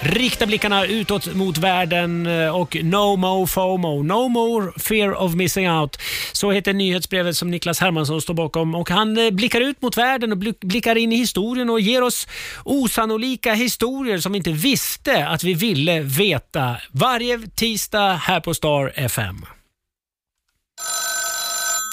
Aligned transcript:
rikta 0.00 0.46
blickarna 0.46 0.86
utåt 0.86 1.34
mot 1.34 1.58
världen 1.58 2.26
eh, 2.26 2.56
och 2.56 2.76
no 2.82 3.16
more 3.16 3.46
FOMO, 3.46 4.02
no 4.02 4.28
more 4.28 4.72
fear 4.78 5.14
of 5.14 5.34
missing 5.34 5.70
out. 5.70 5.98
Så 6.32 6.50
heter 6.52 6.72
nyhetsbrevet 6.72 7.36
som 7.36 7.50
Niklas 7.50 7.80
Hermansson 7.80 8.20
står 8.20 8.34
bakom 8.34 8.74
och 8.74 8.90
han 8.90 9.18
eh, 9.18 9.30
blickar 9.30 9.60
ut 9.60 9.82
mot 9.82 9.96
världen 9.96 10.32
och 10.32 10.38
blickar 10.60 10.96
in 10.96 11.12
i 11.12 11.16
historien 11.16 11.70
och 11.70 11.80
ger 11.80 12.02
oss 12.02 12.26
osannolika 12.64 13.54
historier 13.54 14.18
som 14.18 14.32
vi 14.32 14.38
inte 14.38 14.52
visste 14.52 15.26
att 15.26 15.44
vi 15.44 15.54
ville 15.54 16.00
veta. 16.00 16.76
Varje 16.90 17.38
tisdag 17.38 18.12
här 18.14 18.40
på 18.40 18.54
Star 18.54 18.92
FM. 18.96 19.46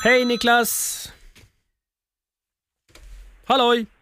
Hej 0.04 0.26
Niklas! 0.26 1.02
Halloj! 3.46 3.95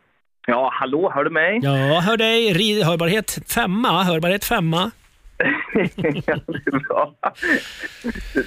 Ja, 0.47 0.69
hallå, 0.73 1.11
hör 1.15 1.23
du 1.23 1.29
mig? 1.29 1.59
Ja, 1.63 1.99
hör 1.99 2.17
dig. 2.17 2.83
Hörbarhet 2.83 3.39
femma. 3.47 4.03
Hörbarhet 4.03 4.45
femma. 4.45 4.91
ja, 6.25 6.39
det 6.47 6.67
är 6.67 6.87
bra. 6.87 7.13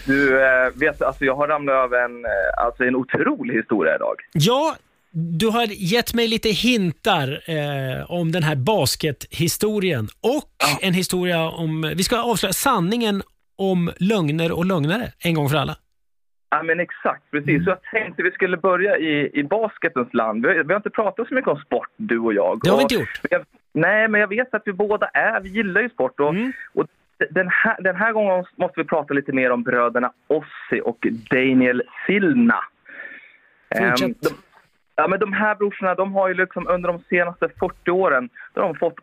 Du, 0.06 0.44
eh, 0.44 0.70
vet, 0.74 1.02
alltså 1.02 1.24
jag 1.24 1.36
har 1.36 1.48
ramlat 1.48 1.74
över 1.74 2.04
en, 2.04 2.24
eh, 2.24 2.64
alltså 2.64 2.84
en 2.84 2.96
otrolig 2.96 3.54
historia 3.54 3.94
idag. 3.94 4.14
Ja, 4.32 4.76
du 5.10 5.46
har 5.46 5.66
gett 5.66 6.14
mig 6.14 6.28
lite 6.28 6.48
hintar 6.48 7.42
eh, 7.46 8.10
om 8.10 8.32
den 8.32 8.42
här 8.42 8.56
baskethistorien 8.56 10.08
och 10.20 10.80
en 10.80 10.94
historia 10.94 11.50
om, 11.50 11.92
vi 11.96 12.04
ska 12.04 12.22
avslöja 12.22 12.52
sanningen 12.52 13.22
om 13.58 13.92
lögner 13.98 14.52
och 14.52 14.64
lögnare 14.66 15.12
en 15.18 15.34
gång 15.34 15.48
för 15.48 15.56
alla. 15.56 15.76
Ja, 16.50 16.62
men 16.62 16.80
exakt, 16.80 17.30
precis. 17.30 17.64
Så 17.64 17.70
jag 17.70 17.82
tänkte 17.82 18.22
vi 18.22 18.30
skulle 18.30 18.56
börja 18.56 18.96
i, 18.98 19.30
i 19.34 19.44
basketens 19.44 20.14
land. 20.14 20.46
Vi, 20.46 20.56
har- 20.56 20.64
vi 20.64 20.72
har 20.72 20.76
inte 20.80 20.90
pratat 20.90 21.28
så 21.28 21.34
mycket 21.34 21.48
om 21.50 21.56
sport, 21.58 21.88
du 21.96 22.18
och 22.18 22.34
jag. 22.34 22.60
Det 22.62 22.70
har 22.70 22.76
vi 22.76 22.82
inte 22.82 22.94
gjort. 22.94 23.20
Jag, 23.30 23.44
nej, 23.72 24.08
men 24.08 24.20
jag 24.20 24.28
vet 24.28 24.54
att 24.54 24.62
vi 24.64 24.72
båda 24.72 25.06
är, 25.06 25.40
vi 25.40 25.48
gillar 25.48 25.80
ju 25.80 25.88
sport. 25.88 26.20
Och, 26.20 26.28
Mm. 26.30 26.52
och 26.74 26.86
den, 27.30 27.48
här, 27.48 27.76
den 27.82 27.96
här 27.96 28.12
gången 28.12 28.44
måste 28.56 28.80
vi 28.80 28.84
prata 28.84 29.14
lite 29.14 29.32
mer 29.32 29.50
om 29.52 29.62
bröderna 29.62 30.12
Ossi 30.26 30.80
och 30.84 31.06
Daniel 31.30 31.82
Silna. 32.06 32.60
Fortsätt. 33.78 34.00
Ehm, 34.08 34.14
de, 34.20 34.28
ja, 34.96 35.08
men 35.08 35.18
de 35.20 35.32
här 35.32 35.54
brorsorna, 35.54 35.94
de 35.94 36.12
har 36.14 36.28
ju 36.28 36.34
liksom 36.34 36.66
under 36.68 36.92
de 36.92 36.98
senaste 37.08 37.48
40 37.60 37.90
åren, 37.90 38.28
då 38.54 38.60
har 38.60 38.68
de 38.68 38.78
fått 38.78 38.98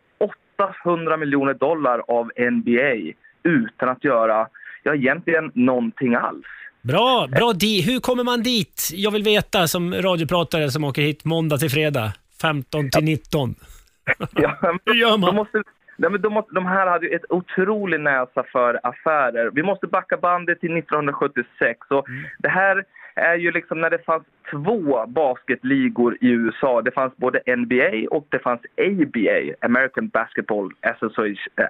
800 0.57 1.17
miljoner 1.17 1.53
dollar 1.53 2.01
av 2.07 2.31
NBA 2.51 3.13
utan 3.43 3.89
att 3.89 4.03
göra, 4.03 4.47
ja 4.83 4.95
egentligen 4.95 5.51
någonting 5.53 6.15
alls. 6.15 6.45
Bra, 6.83 7.27
bra. 7.27 7.53
Di. 7.53 7.81
Hur 7.81 7.99
kommer 7.99 8.23
man 8.23 8.43
dit? 8.43 8.89
Jag 8.93 9.11
vill 9.11 9.23
veta 9.23 9.67
som 9.67 9.93
radiopratare 9.93 10.71
som 10.71 10.83
åker 10.83 11.01
hit 11.01 11.25
måndag 11.25 11.57
till 11.57 11.69
fredag, 11.69 12.13
15 12.41 12.89
till 12.89 13.03
19. 13.03 13.55
Ja, 14.35 14.57
men 14.61 14.79
Hur 14.85 14.93
gör 14.93 15.17
man? 15.17 15.29
De, 15.29 15.35
måste, 15.35 15.63
nej, 15.97 16.11
men 16.11 16.21
de, 16.21 16.33
måste, 16.33 16.53
de 16.55 16.65
här 16.65 16.87
hade 16.87 17.05
ju 17.05 17.15
ett 17.15 17.31
otrolig 17.31 17.99
näsa 17.99 18.43
för 18.51 18.79
affärer. 18.83 19.51
Vi 19.53 19.63
måste 19.63 19.87
backa 19.87 20.17
bandet 20.17 20.59
till 20.59 20.77
1976. 20.77 21.79
Och 21.89 22.09
Mm. 22.09 22.23
Det 22.39 22.49
här 22.49 22.85
är 23.15 23.35
ju 23.35 23.51
liksom 23.51 23.81
när 23.81 23.89
det 23.89 24.05
fanns 24.05 24.23
två 24.51 25.05
basketligor 25.07 26.17
i 26.21 26.27
USA. 26.27 26.81
Det 26.81 26.91
fanns 26.91 27.17
både 27.17 27.55
NBA 27.55 28.07
och 28.11 28.27
det 28.29 28.39
fanns 28.39 28.61
ABA, 28.77 29.55
American 29.61 30.07
Basketball 30.07 30.71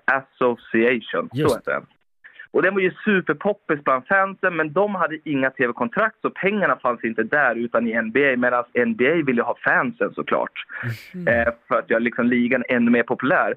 Association. 0.05 1.29
Just. 1.33 1.51
så 1.51 1.57
heter 1.57 1.71
den. 1.71 1.85
Och 2.53 2.61
den 2.61 2.73
var 2.73 2.81
ju 2.81 2.91
superpoppis 3.05 3.83
bland 3.83 4.07
fansen, 4.07 4.55
men 4.55 4.73
de 4.73 4.95
hade 4.95 5.17
inga 5.23 5.49
tv-kontrakt 5.49 6.15
så 6.21 6.29
pengarna 6.29 6.75
fanns 6.75 7.03
inte 7.03 7.23
där 7.23 7.55
utan 7.55 7.87
i 7.87 8.01
NBA. 8.01 8.35
Medan 8.37 8.63
NBA 8.75 9.25
ville 9.25 9.41
ha 9.41 9.55
fansen 9.63 10.13
såklart. 10.13 10.65
Eh, 11.27 11.53
för 11.67 11.79
att 11.79 11.89
göra 11.89 11.99
liksom 11.99 12.25
ligan 12.25 12.63
ännu 12.69 12.91
mer 12.91 13.03
populär. 13.03 13.55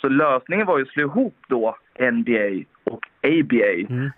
Så 0.00 0.08
lösningen 0.08 0.66
var 0.66 0.78
ju 0.78 0.82
att 0.82 0.88
slå 0.88 1.02
ihop 1.02 1.36
då 1.48 1.76
NBA 1.98 2.64
och 2.84 3.08
ABA. 3.22 3.72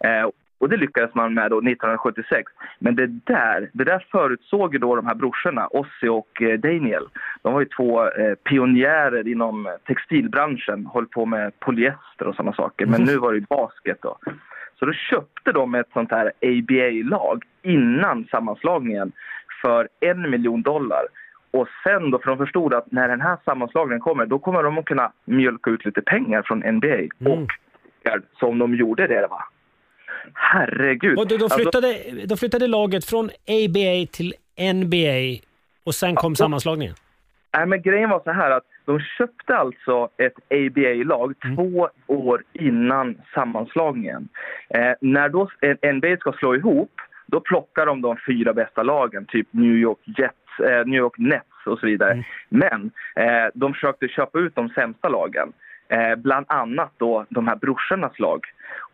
Eh, 0.09 0.29
och 0.65 0.71
det 0.71 0.77
lyckades 0.77 1.15
man 1.15 1.35
med 1.35 1.51
då 1.51 1.59
1976. 1.59 2.53
Men 2.79 2.97
det 2.97 3.07
där, 3.07 3.71
det 3.73 3.85
där 3.85 4.07
förutsåg 4.11 4.73
ju 4.73 4.79
då 4.79 4.97
de 4.97 5.07
här 5.07 5.15
brorsorna, 5.15 5.67
Ossi 5.67 6.09
och 6.09 6.43
eh, 6.43 6.59
Daniel. 6.59 7.07
De 7.43 7.53
var 7.53 7.61
ju 7.61 7.67
två 7.67 8.09
eh, 8.09 8.35
pionjärer 8.35 9.29
inom 9.29 9.77
textilbranschen, 9.87 10.89
höll 10.95 11.07
på 11.07 11.27
med 11.27 11.61
polyester 11.61 12.27
och 12.27 12.35
sådana 12.35 12.53
saker. 12.53 12.87
Men 12.87 13.03
nu 13.03 13.17
var 13.17 13.33
det 13.33 13.39
ju 13.39 13.45
basket 13.49 13.99
då. 14.03 14.19
Så 14.79 14.87
då 14.87 14.93
köpte 14.93 15.53
de 15.53 15.75
ett 15.75 15.91
sånt 15.93 16.11
här 16.11 16.33
ABA-lag 16.43 17.45
innan 17.63 18.25
sammanslagningen 18.25 19.13
för 19.63 19.89
en 20.01 20.31
miljon 20.31 20.63
dollar. 20.63 21.07
Och 21.51 21.69
sen 21.83 22.11
då, 22.11 22.19
för 22.19 22.29
de 22.31 22.39
förstod 22.39 22.75
att 22.75 22.93
när 22.93 23.09
den 23.09 23.21
här 23.21 23.37
sammanslagningen 23.45 24.01
kommer, 24.01 24.27
då 24.27 24.39
kommer 24.39 24.63
de 24.63 24.79
att 24.79 24.85
kunna 24.85 25.13
mjölka 25.25 25.71
ut 25.71 25.85
lite 25.85 26.03
pengar 26.03 26.43
från 26.43 26.59
NBA. 26.59 27.31
Och 27.31 27.49
som 28.39 28.59
de 28.59 28.75
gjorde 28.75 29.07
det 29.07 29.27
va. 29.31 29.45
Herregud. 30.35 31.19
Och 31.19 31.29
då, 31.29 31.37
då, 31.37 31.45
Alltså- 31.45 31.59
flyttade, 31.59 31.97
då 32.27 32.37
flyttade 32.37 32.67
laget 32.67 33.05
från 33.05 33.25
ABA 33.49 34.07
till 34.13 34.35
NBA 34.59 35.45
och 35.85 35.95
sen 35.95 36.15
kom 36.15 36.35
sammanslagningen. 36.37 36.95
Nej, 37.57 37.67
men 37.67 37.83
grejen 37.83 38.11
var 38.11 38.21
så 38.25 38.31
här 38.31 38.51
att 38.51 38.65
de 38.85 39.01
köpte 39.01 39.57
alltså 39.57 40.09
ett 40.17 40.35
ABA-lag 40.51 41.35
två 41.57 41.89
år 42.07 42.43
innan 42.53 43.17
sammanslagningen. 43.35 44.29
Eh, 44.69 44.93
när 45.01 45.29
då 45.29 45.49
NBA 45.93 46.17
ska 46.17 46.33
slå 46.33 46.55
ihop, 46.55 46.91
då 47.27 47.41
plockar 47.41 47.87
de 47.87 48.01
de 48.03 48.17
fyra 48.27 48.53
bästa 48.53 48.83
lagen, 48.83 49.25
typ 49.29 49.49
New 49.51 49.77
York 49.77 49.99
Jets, 50.05 50.61
eh, 50.61 50.87
New 50.87 50.99
York 50.99 51.19
Nets 51.19 51.67
och 51.67 51.79
så 51.79 51.87
vidare. 51.87 52.25
Men 52.49 52.91
eh, 53.17 53.47
de 53.55 53.75
försökte 53.75 54.09
köpa 54.09 54.39
ut 54.39 54.55
de 54.55 54.69
sämsta 54.69 55.09
lagen, 55.09 55.53
eh, 55.89 56.15
bland 56.17 56.47
annat 56.49 56.93
då 56.97 57.27
de 57.29 57.49
här 57.49 57.57
brorsornas 57.57 58.19
lag. 58.19 58.41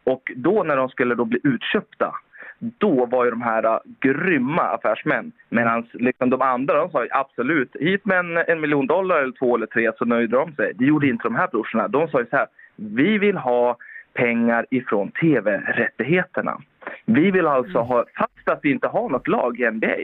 Och 0.04 0.32
då 0.36 0.62
när 0.62 0.76
de 0.76 0.88
skulle 0.88 1.14
då 1.14 1.24
bli 1.24 1.40
utköpta, 1.44 2.14
då 2.58 3.06
var 3.06 3.24
ju 3.24 3.30
de 3.30 3.42
här 3.42 3.66
uh, 3.66 3.78
grymma 4.00 4.62
affärsmän. 4.62 5.32
Medan 5.48 5.86
liksom 5.92 6.30
de 6.30 6.42
andra 6.42 6.74
de 6.74 6.90
sa 6.90 7.06
absolut, 7.10 7.76
hit 7.80 8.04
med 8.04 8.18
en, 8.18 8.36
en 8.36 8.60
miljon 8.60 8.86
dollar 8.86 9.22
eller 9.22 9.32
två 9.32 9.56
eller 9.56 9.66
tre 9.66 9.90
så 9.98 10.04
nöjde 10.04 10.36
de 10.36 10.52
sig. 10.52 10.72
Det 10.74 10.84
gjorde 10.84 11.08
inte 11.08 11.22
de 11.22 11.34
här 11.34 11.48
brorsorna. 11.48 11.88
De 11.88 12.08
sa 12.08 12.20
ju 12.20 12.26
så 12.26 12.36
här, 12.36 12.46
vi 12.76 13.18
vill 13.18 13.36
ha 13.36 13.76
pengar 14.14 14.66
ifrån 14.70 15.10
tv-rättigheterna. 15.10 16.60
Vi 17.04 17.30
vill 17.30 17.46
alltså 17.46 17.78
ha, 17.78 18.04
fast 18.16 18.48
att 18.48 18.60
vi 18.62 18.70
inte 18.70 18.88
har 18.88 19.08
något 19.08 19.28
lag 19.28 19.60
i 19.60 19.70
NBA, 19.70 19.96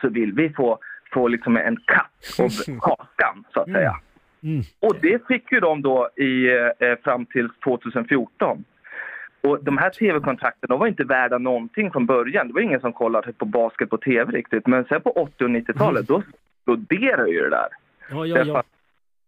så 0.00 0.08
vill 0.08 0.32
vi 0.32 0.50
få, 0.50 0.78
få 1.12 1.28
liksom 1.28 1.56
en 1.56 1.76
katt 1.76 2.40
av 2.40 2.78
kakan, 2.80 3.44
så 3.54 3.60
att 3.60 3.70
säga. 3.70 3.94
Och 4.80 4.96
det 5.02 5.26
fick 5.28 5.52
ju 5.52 5.60
de 5.60 5.82
då 5.82 6.08
i, 6.16 6.48
eh, 6.78 6.96
fram 7.04 7.26
till 7.26 7.48
2014. 7.64 8.64
Och 9.42 9.64
de 9.64 9.78
här 9.78 9.90
tv-kontrakten 9.90 10.68
de 10.68 10.78
var 10.78 10.86
inte 10.86 11.04
värda 11.04 11.38
någonting 11.38 11.90
från 11.90 12.06
början. 12.06 12.48
Det 12.48 12.54
var 12.54 12.60
ingen 12.60 12.80
som 12.80 12.92
kollade 12.92 13.32
på 13.32 13.44
basket 13.44 13.90
på 13.90 13.98
tv 13.98 14.32
riktigt. 14.32 14.66
Men 14.66 14.84
sen 14.84 15.00
på 15.00 15.10
80 15.10 15.44
och 15.44 15.50
90-talet, 15.50 16.08
då 16.08 16.22
exploderade 16.58 17.30
ju 17.30 17.40
det 17.40 17.50
där. 17.50 17.68
Ja, 18.10 18.26
ja, 18.26 18.44
ja. 18.44 18.62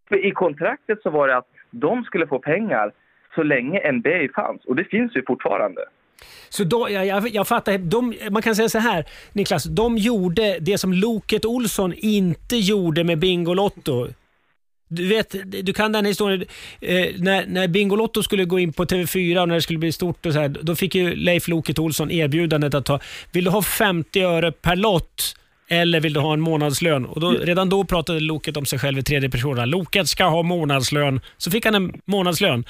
För 0.09 0.27
I 0.27 0.31
kontraktet 0.31 1.03
så 1.03 1.11
var 1.11 1.29
det 1.29 1.37
att 1.37 1.49
de 1.71 2.05
skulle 2.05 2.27
få 2.27 2.39
pengar 2.39 2.93
så 3.35 3.43
länge 3.43 3.93
NBA 3.93 4.29
fanns. 4.35 4.65
Och 4.65 4.77
det 4.77 4.85
finns 4.85 5.17
ju 5.17 5.23
fortfarande. 5.27 5.81
Så 6.49 6.65
då, 6.65 6.89
jag, 6.91 7.07
jag, 7.07 7.29
jag 7.29 7.49
fattar. 7.49 7.79
De, 7.79 8.15
man 8.31 8.43
kan 8.43 8.55
säga 8.55 8.69
så 8.69 8.79
här, 8.79 9.05
Niklas. 9.33 9.65
De 9.65 9.97
gjorde 9.97 10.59
det 10.61 10.79
som 10.79 10.93
Loket 10.93 11.45
Olsson 11.45 11.93
inte 11.97 12.57
gjorde 12.57 13.05
med 13.05 13.19
Bingolotto. 13.19 14.09
Du 14.95 15.09
vet, 15.09 15.35
du 15.67 15.73
kan 15.73 15.93
den 15.93 16.05
historien. 16.05 16.45
Eh, 16.81 17.07
när, 17.19 17.47
när 17.47 17.69
Bingolotto 17.69 18.23
skulle 18.23 18.45
gå 18.45 18.59
in 18.59 18.73
på 18.73 18.85
TV4 18.85 19.41
och 19.41 19.49
när 19.49 19.55
det 19.55 19.63
skulle 19.63 19.79
bli 19.79 19.93
stort 19.93 20.27
och 20.27 20.33
så 20.33 20.39
här, 20.39 20.49
då 20.49 20.77
fick 20.77 20.95
ju 20.95 21.15
Leif 21.15 21.49
Loket 21.49 21.79
Olsson 21.79 22.11
erbjudandet 22.11 22.75
att 22.75 22.85
ta, 22.85 23.01
vill 23.33 23.45
du 23.45 23.51
ha 23.51 23.63
50 23.63 24.21
öre 24.21 24.53
per 24.53 24.77
lott 24.77 25.37
eller 25.69 26.01
vill 26.01 26.13
du 26.13 26.21
ha 26.21 26.33
en 26.33 26.41
månadslön? 26.41 27.07
Och 27.07 27.21
då, 27.21 27.31
redan 27.31 27.69
då 27.69 27.85
pratade 27.85 28.21
Loket 28.21 28.57
om 28.57 28.67
sig 28.67 28.79
själv 28.79 28.99
i 28.99 29.03
tredje 29.03 29.31
person. 29.31 29.71
Loket 29.71 30.09
ska 30.09 30.25
ha 30.25 30.43
månadslön. 30.43 31.21
Så 31.39 31.51
fick 31.51 31.65
han 31.65 31.75
en 31.75 32.01
månadslön. 32.05 32.65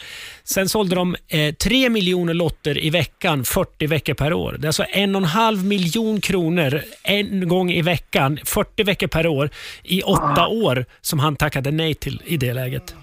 Sen 0.44 0.69
sålde 0.69 0.94
de 0.94 1.17
eh, 1.29 1.55
3 1.55 1.88
miljoner 1.88 2.35
lotter 2.35 2.85
i 2.85 2.91
veckan, 2.91 3.44
40 3.44 3.87
veckor 3.87 4.14
per 4.14 4.32
år. 4.32 4.56
Det 4.58 4.64
är 4.64 4.69
alltså 4.69 4.85
en 4.91 5.14
och 5.14 5.23
en 5.23 5.29
halv 5.29 5.64
miljon 5.64 6.20
kronor 6.20 6.82
en 7.02 7.49
gång 7.49 7.70
i 7.70 7.82
veckan, 7.82 8.38
40 8.44 8.85
veckor 8.85 9.06
per 9.06 9.26
år, 9.26 9.50
i 9.82 10.02
åtta 10.02 10.46
år 10.46 10.85
som 11.00 11.19
han 11.19 11.37
tackade 11.37 11.70
nej 11.70 11.94
till 11.94 12.23
i 12.26 12.37
det 12.37 12.55
läget. 12.55 12.94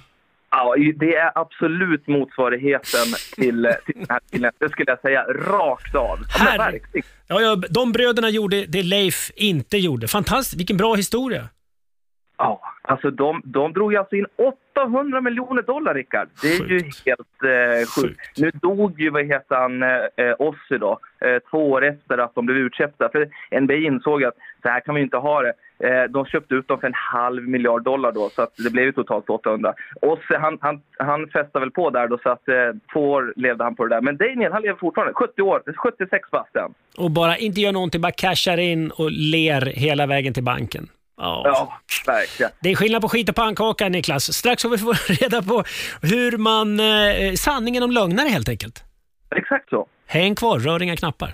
Ja, 0.51 0.75
det 0.95 1.15
är 1.15 1.31
absolut 1.36 2.07
motsvarigheten 2.07 3.06
till, 3.36 3.68
till 3.86 3.95
den 3.95 4.06
här 4.09 4.19
killen. 4.31 4.51
Det 4.57 4.69
skulle 4.69 4.92
jag 4.92 5.01
säga 5.01 5.24
rakt 5.24 5.95
av. 5.95 6.19
Ja. 6.39 6.71
Ja, 7.27 7.42
ja, 7.42 7.56
de 7.69 7.92
bröderna 7.92 8.30
gjorde 8.30 8.65
det 8.65 8.83
Leif 8.83 9.31
inte 9.36 9.77
gjorde. 9.77 10.07
Fantastiskt, 10.07 10.59
vilken 10.59 10.77
bra 10.77 10.94
historia. 10.95 11.50
Ja, 12.38 12.62
alltså 12.81 13.12
de, 13.12 13.42
de 13.45 13.74
drog 13.74 13.92
ju 13.94 13.98
alltså 14.00 14.15
in 14.15 14.25
800 14.75 15.21
miljoner 15.21 15.62
dollar, 15.62 15.94
Rickard. 15.94 16.27
Det 16.42 16.48
är 16.48 16.65
ju 16.69 16.80
Sjukt. 16.80 17.03
helt 17.06 17.19
eh, 17.44 17.77
sjukt. 17.77 18.07
Sjukt. 18.07 18.38
Nu 18.38 18.51
dog 18.51 19.00
ju, 19.01 19.09
vad 19.09 19.25
heter 19.25 19.56
han, 19.56 19.83
eh, 19.83 20.36
Ozzy 20.39 20.77
då, 20.77 21.00
eh, 21.25 21.39
två 21.51 21.71
år 21.71 21.86
efter 21.86 22.18
att 22.18 22.36
de 22.36 22.45
blev 22.45 22.57
utköpta. 22.57 23.09
För 23.09 23.30
NBA 23.62 23.74
insåg 23.75 24.24
att 24.24 24.36
så 24.62 24.69
här 24.69 24.80
kan 24.80 24.96
vi 24.96 25.02
inte 25.02 25.18
ha 25.18 25.42
det. 25.42 25.54
Eh, 25.84 26.04
de 26.04 26.25
köpte 26.25 26.56
ut 26.56 26.68
dem 26.68 26.80
för 26.80 26.88
en 26.88 26.94
halv 26.94 27.48
miljard 27.48 27.84
dollar 27.84 28.12
då, 28.12 28.30
så 28.30 28.42
att 28.42 28.54
det 28.58 28.69
blev 28.69 28.86
ju 28.86 28.92
totalt 28.92 29.30
800. 29.30 29.74
Ozzy, 30.02 30.36
han, 30.40 30.58
han, 30.62 30.81
han 31.00 31.28
festade 31.28 31.60
väl 31.60 31.72
på 31.72 31.90
där 31.90 32.08
då, 32.08 32.18
så 32.24 32.30
att 32.30 32.48
eh, 32.48 32.56
två 32.94 33.12
år 33.12 33.34
levde 33.36 33.63
han 33.63 33.75
på 33.75 33.86
det 33.86 33.96
där. 33.96 34.02
Men 34.02 34.18
Daniel, 34.18 34.52
han 34.52 34.62
lever 34.62 34.80
fortfarande. 34.80 35.13
70 35.13 35.42
år, 35.42 35.63
76 35.75 36.31
bast. 36.31 36.56
Och 36.98 37.12
bara 37.12 37.38
inte 37.38 37.62
gör 37.62 37.72
någonting, 37.72 38.02
bara 38.02 38.12
cashar 38.12 38.58
in 38.58 38.92
och 38.92 39.12
ler 39.12 39.62
hela 39.62 40.06
vägen 40.06 40.34
till 40.34 40.44
banken. 40.44 40.88
Ja. 41.18 41.42
Ja, 41.46 41.80
verkligen. 42.06 42.52
Det 42.62 42.69
är 42.69 42.75
skillnad 42.75 43.02
på 43.02 43.10
skit 43.10 43.30
och 43.30 43.36
pannkaka, 43.36 43.90
Niklas. 43.90 44.34
Strax 44.34 44.63
får 44.63 44.69
vi 44.69 44.78
få 44.78 44.94
reda 45.08 45.42
på 45.42 45.63
hur 46.02 46.38
man... 46.38 46.80
Eh, 46.80 47.34
sanningen 47.34 47.84
om 47.84 47.92
lögnare 47.92 48.28
helt 48.28 48.50
enkelt. 48.50 48.84
Exakt 49.36 49.69
så. 49.69 49.88
Häng 50.08 50.36
kvar, 50.36 50.60
rör 50.60 50.84
inga 50.84 50.96
knappar. 50.96 51.34